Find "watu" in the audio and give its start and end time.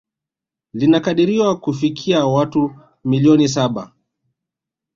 2.25-2.73